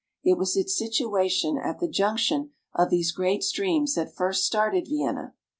It 0.23 0.35
was 0.35 0.57
its 0.57 0.75
situation 0.75 1.59
at 1.59 1.79
the 1.79 1.87
junction 1.87 2.53
of 2.73 2.89
these 2.89 3.11
great 3.11 3.43
streams 3.43 3.93
that 3.93 4.15
first 4.15 4.43
started 4.45 4.87
Vienna. 4.87 5.35